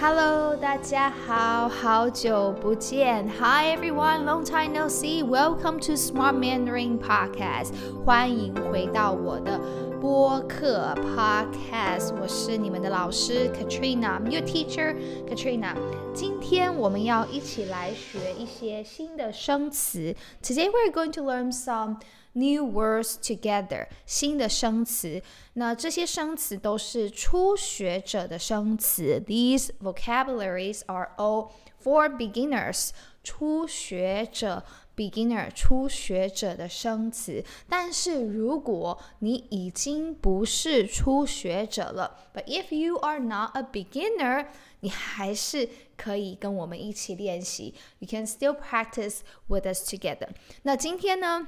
[0.00, 3.28] Hello，大家好，好久不见。
[3.38, 5.22] Hi everyone, long time no see.
[5.22, 7.72] Welcome to Smart Mandarin Podcast.
[8.04, 9.60] 欢迎回到我的
[10.00, 12.14] 播客 Podcast。
[12.20, 14.96] 我是你们的老师 Katrina, your teacher
[15.26, 15.76] Katrina.
[16.14, 20.14] 今天我们要一起来学一些新的生词。
[20.42, 21.98] Today we're going to learn some
[22.32, 25.22] new words together，新的生词。
[25.54, 29.22] 那这些生词都是初学者的生词。
[29.26, 31.50] These vocabularies are all
[31.82, 32.90] for beginners，
[33.22, 34.64] 初学者。
[34.97, 44.47] beginner 初学者的生词，但是如果你已经不是初学者了，but if you are not a beginner，
[44.79, 47.75] 你还是可以跟我们一起练习。
[47.99, 50.29] You can still practice with us together。
[50.63, 51.47] 那今天呢？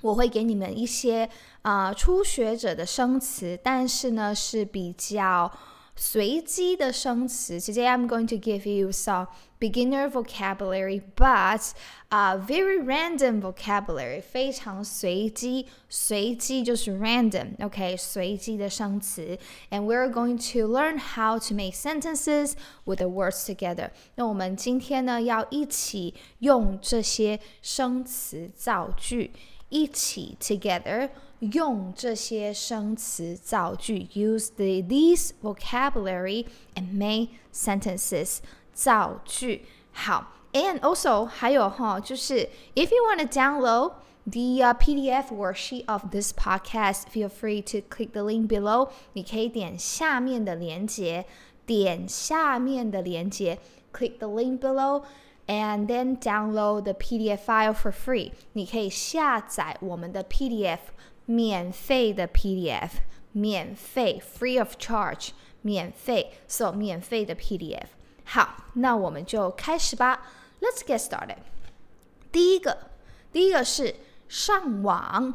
[0.00, 1.30] 我会给你们一些
[1.62, 5.50] 啊、初学者的生词，但是呢是比较
[5.95, 7.59] 随机的生词。
[7.59, 9.27] Today I'm going to give you some
[9.59, 11.73] beginner vocabulary, but
[12.09, 17.97] uh, very random vocabulary，非常随机，随机就是 random，OK，、okay?
[17.97, 19.37] 随机的生词。
[19.71, 22.53] And we're going to learn how to make sentences
[22.85, 23.89] with the words together。
[24.15, 29.31] 那我们今天呢要一起用这些生词造句。
[29.69, 38.39] 一起 together 用这些生词造句，use the these vocabulary and make sentences
[38.73, 39.65] 造句。
[39.91, 43.93] 好，and also 还有哈，就是 if you want to download
[44.25, 48.89] the uh, PDF worksheet of this podcast, feel free to click the link below.
[49.13, 51.25] 你可以点下面的链接，
[51.65, 53.59] 点下面的链接，
[53.93, 55.03] click the link below
[55.47, 58.31] and then download the PDF file for free.
[58.53, 60.79] 你可以下载我们的 PDF，
[61.25, 62.89] 免费的 PDF，
[63.31, 65.29] 免费 free of charge，
[65.61, 67.87] 免费，so 免费的 PDF。
[68.25, 70.21] 好，那我们就开始吧。
[70.61, 71.37] Let's get started。
[72.31, 72.91] 第一个，
[73.31, 73.95] 第一个是
[74.27, 75.33] 上网，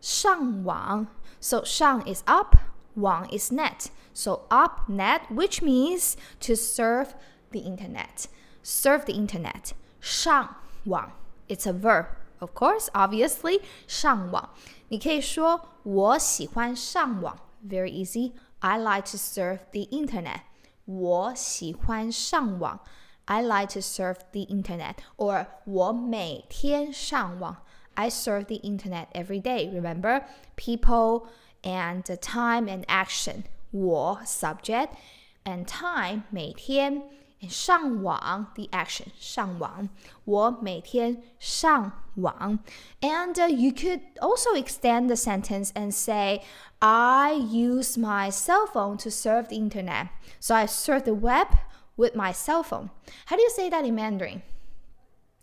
[0.00, 1.08] 上网。
[1.40, 2.56] So 上 is up,
[2.94, 3.86] 网 is net.
[4.12, 7.10] So up net, which means to surf
[7.50, 8.26] the internet
[8.62, 9.72] surf the internet.
[10.00, 11.12] 上网
[11.48, 12.06] it's a verb,
[12.38, 13.60] of course, obviously.
[13.86, 14.50] 上网，
[14.88, 18.32] 你可以说我喜欢上网 very easy.
[18.60, 20.40] I like to surf the internet.
[20.84, 22.80] 我喜欢上网
[23.26, 24.96] I like to surf the internet.
[25.16, 27.58] Or 我每天上网
[27.94, 29.68] I surf the internet every day.
[29.70, 30.22] Remember,
[30.56, 31.28] people
[31.62, 33.44] and time and action.
[33.72, 34.90] 我 subject
[35.44, 37.02] and time 每天。
[37.48, 39.88] 上网 the action 上网，
[40.24, 42.58] 我每天上网。
[43.00, 46.42] And uh, you could also extend the sentence and say,
[46.80, 50.08] I use my cell phone to surf the internet.
[50.40, 51.48] So I surf the web
[51.96, 52.90] with my cell phone.
[53.26, 54.42] How do you say that in Mandarin?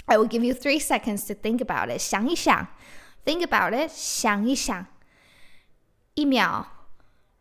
[0.08, 2.00] I will give you three seconds to think about it.
[2.00, 2.68] 想一想
[3.26, 3.90] think about it.
[3.90, 4.86] 想一想
[6.14, 6.68] 一秒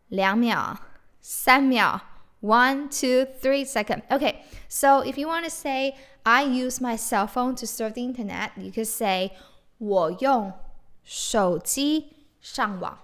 [0.07, 0.77] 两秒
[1.21, 2.01] 三秒
[2.41, 4.03] one, two, three second.
[4.11, 8.01] Okay, so if you want to say, I use my cell phone to surf the
[8.03, 9.31] internet, you could say,
[9.77, 10.53] 我用
[11.03, 12.97] 手机上网。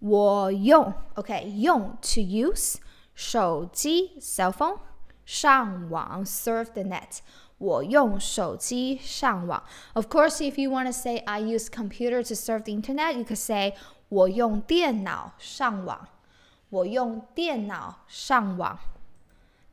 [0.00, 2.76] 我用，OK，用 to use
[3.14, 4.78] 手机 cell phone
[5.24, 7.18] 上网 surf the net。
[7.58, 9.62] 我用手机上网。
[9.94, 13.34] Of course, if you want to say I use computer to surf the internet, you could
[13.36, 13.74] say
[14.08, 16.06] 我用电脑上网。
[16.72, 18.78] 我用电脑上网。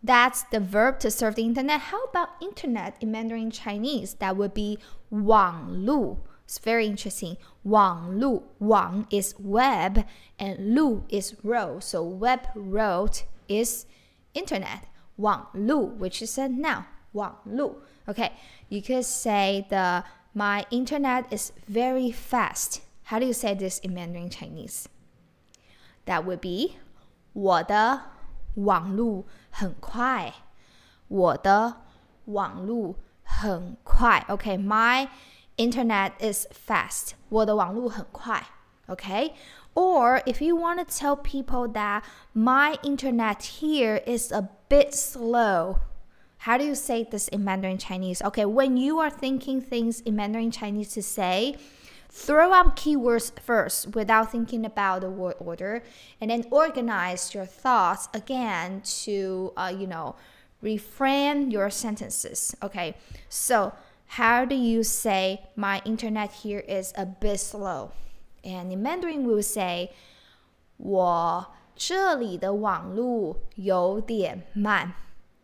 [0.03, 1.92] That's the verb to surf the internet.
[1.92, 4.16] How about internet in Mandarin Chinese?
[4.20, 6.20] That would be 网路.
[6.48, 7.38] It's very interesting.
[7.64, 10.06] 网路,网 is web
[10.38, 11.81] and 路 is road.
[11.81, 13.86] So web road is
[14.34, 14.81] internet.
[15.18, 16.86] 网路, which is a noun.
[17.14, 17.81] 网路.
[18.08, 18.34] Okay,
[18.70, 20.03] you could say the
[20.36, 22.81] my internet is very fast.
[23.06, 24.88] How do you say this in Mandarin Chinese?
[26.06, 26.78] That would be
[27.34, 28.02] 我的
[28.56, 30.34] 网路很快，
[31.08, 31.82] 我的
[32.26, 34.26] 网路很快。
[34.29, 35.08] Okay, my
[35.58, 37.12] internet is fast.
[37.29, 38.44] 我的网路很快。
[38.88, 39.34] Okay?
[39.73, 42.03] Or if you want to tell people that
[42.34, 45.79] my internet here is a bit slow,
[46.46, 48.22] how do you say this in Mandarin Chinese?
[48.22, 51.58] Okay, when you are thinking things in Mandarin Chinese to say,
[52.09, 55.84] Throw out keywords first without thinking about the word order,
[56.22, 60.16] and then organize your thoughts again to, uh, you know,
[60.64, 62.56] reframe your sentences.
[62.64, 62.96] Okay,
[63.29, 63.73] so
[64.08, 67.91] how do you say my internet here is a bit slow?
[68.44, 69.91] And in Mandarin, we would say
[70.78, 74.94] 我这里的网路有点慢。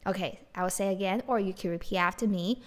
[0.03, 2.61] Okay, I will say again, or you can repeat after me.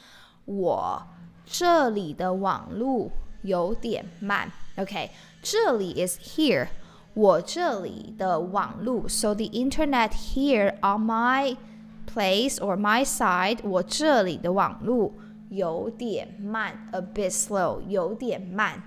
[0.45, 1.07] 我
[1.45, 3.11] 这里的网路
[3.43, 4.51] 有点慢。
[4.77, 5.11] Okay,
[5.43, 6.69] 这里 is here.
[7.15, 11.57] 我这里的网路 so the internet here on my
[12.13, 15.15] place or my side 我这里的网路
[15.49, 18.83] 有点慢 a bit slow 有点慢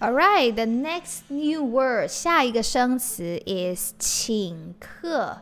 [0.00, 5.38] Alright, the next new word 下一个生词 is 请客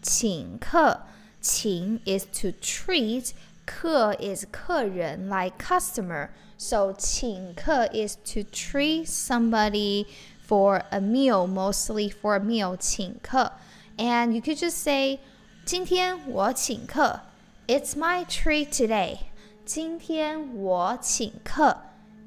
[0.00, 1.02] 请客
[1.42, 3.32] 请 is to treat
[3.64, 10.06] 客 is 客人 like customer so 请客 is to treat somebody
[10.46, 13.52] for a meal, mostly for a meal, 请客.
[13.98, 15.18] And you could just say,
[15.64, 17.20] 今天我请客.
[17.66, 19.18] It's my treat today.
[19.64, 21.78] 今天我请客.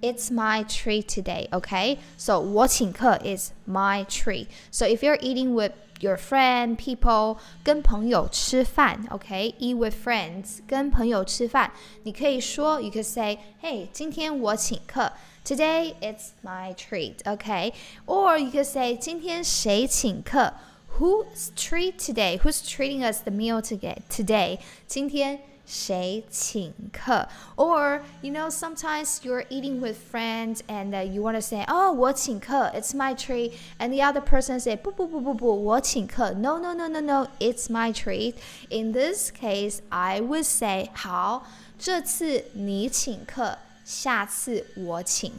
[0.03, 1.97] It's my treat today, okay?
[2.17, 4.47] So 我请客 is my treat.
[4.71, 9.55] So if you're eating with your friend, people, 跟朋友吃饭，OK?
[9.59, 11.71] Eat with friends, 跟朋友吃饭，
[12.03, 15.11] 你可以说，you could say, Hey, 今天我请客。
[15.43, 17.73] Today it's my treat, okay?
[18.05, 20.53] Or you could say 今天谁请客
[20.97, 22.37] Who's treat today?
[22.39, 23.97] Who's treating us the meal today?
[24.09, 31.35] Today 今天 谁请客 Or you know sometimes you're eating with friends and uh, you want
[31.35, 36.73] to say oh 我请客 it's my treat and the other person say 不不不不不我请客 no no
[36.73, 38.35] no no no it's my treat
[38.69, 41.45] in this case I would say 好
[41.77, 45.33] 这次你请客下次我请，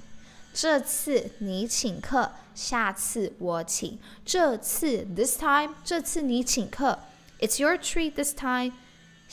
[0.53, 3.97] 这次你请客，下次我请。
[4.25, 6.99] 这次 this time，这次你请客，
[7.39, 8.73] it's your treat this time。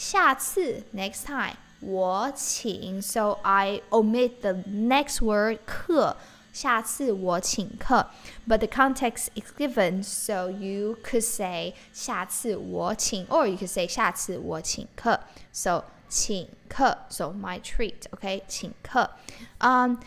[0.02, 6.18] 下次 next time 我请，so I omit the next word 客。
[6.54, 8.08] 下次我请客，
[8.48, 15.20] but the context is given, so you could say 下次我请，or you could say 下次我请客。
[15.54, 18.42] So 请客，so my treat, okay?
[18.48, 19.12] 请客。
[19.60, 20.00] Um,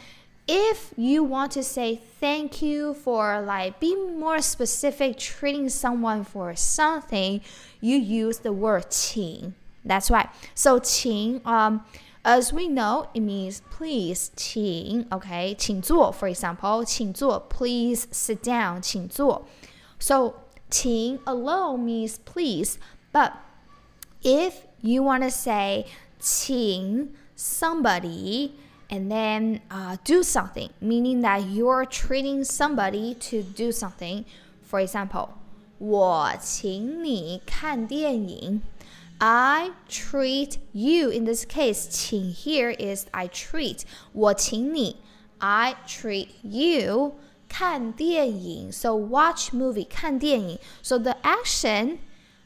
[0.49, 6.57] if you want to say thank you for like being more specific, treating someone for
[6.57, 7.43] something,
[7.79, 9.55] you use the word 请.
[9.85, 10.29] That's right.
[10.55, 11.85] So 请 um
[12.23, 18.81] as we know, it means please 请 okay 请坐 for example 请坐 please sit down
[18.83, 19.47] 请坐
[19.99, 20.35] so
[20.69, 22.79] 请 alone means please
[23.13, 23.33] but
[24.23, 25.87] if you want to say
[26.19, 28.53] 请 somebody
[28.91, 34.25] and then uh, do something, meaning that you're treating somebody to do something.
[34.63, 35.31] For example,
[35.79, 38.61] 我请你看电影.
[39.19, 41.11] I treat you.
[41.11, 43.83] In this case, 请 here is I treat.
[44.13, 44.97] 我请你.
[45.39, 47.15] I treat you.
[47.49, 48.73] 看电影.
[48.73, 49.87] So watch movie.
[49.87, 50.59] 看电影.
[50.83, 51.99] So the action,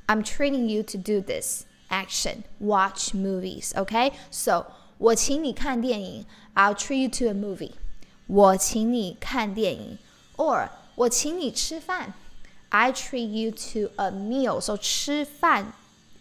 [0.07, 3.73] I'm treating you to do this action, watch movies.
[3.75, 4.67] Okay, so
[4.99, 7.73] 我请你看电影，I'll treat you to a movie.
[8.27, 9.99] 我请你看电影，
[10.37, 12.15] or 我请你吃饭，
[12.71, 14.61] I treat you to a meal.
[14.61, 15.73] So 吃饭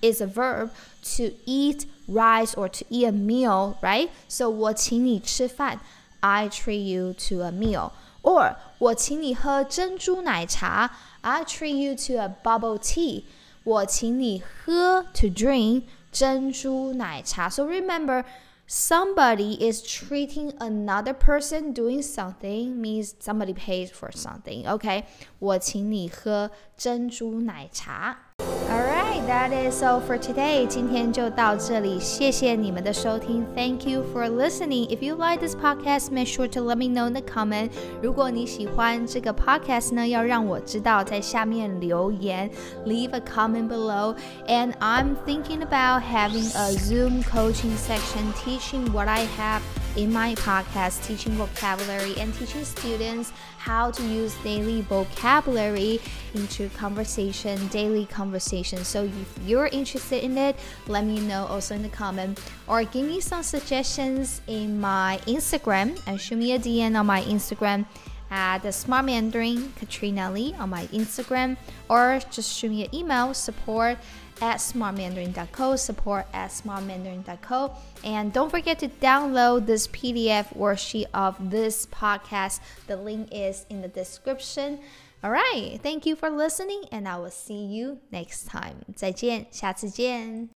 [0.01, 0.71] is a verb
[1.17, 4.09] to eat rice or to eat a meal, right?
[4.27, 5.79] So 我请你吃饭，
[6.19, 7.91] I treat you to a meal.
[8.21, 10.91] Or 我请你喝珍珠奶茶，
[11.21, 13.23] I treat you to a bubble tea.
[13.63, 17.49] 我请你喝 to drink 珍珠奶茶。
[17.49, 18.25] So remember,
[18.67, 24.65] somebody is treating another person doing something means somebody pays for something.
[24.65, 25.03] Okay，
[25.39, 28.26] 我请你喝珍珠奶茶。
[28.69, 30.65] Alright, that is all for today.
[30.65, 33.45] 今天就到这里，谢谢你们的收听。
[33.55, 34.87] Thank you for listening.
[34.87, 37.69] If you like this podcast, make sure to let me know in the comment.
[38.01, 42.49] 如果你喜欢这个 podcast 呢，要让我知道，在下面留言，
[42.85, 44.15] leave a comment below.
[44.47, 49.61] And I'm thinking about having a Zoom coaching section teaching what I have
[49.98, 56.00] in my podcast, teaching vocabulary and teaching students how to use daily vocabulary
[56.34, 58.84] into conversation, daily conversation.
[58.84, 60.54] So if you're interested in it,
[60.86, 66.00] let me know also in the comment or give me some suggestions in my Instagram
[66.06, 67.84] and shoot me a DM on my Instagram
[68.29, 71.57] at the Smart Mandarin Katrina Lee on my Instagram
[71.89, 73.97] or just shoot me an email support
[74.41, 77.75] at smartmandarin.co, support at smartmandarin.co.
[78.03, 82.59] And don't forget to download this PDF worksheet of this podcast.
[82.87, 84.79] The link is in the description.
[85.23, 88.83] All right, thank you for listening, and I will see you next time.
[88.93, 90.49] 再见，下次见。